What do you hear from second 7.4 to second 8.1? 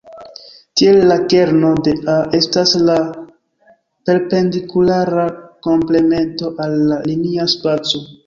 spaco.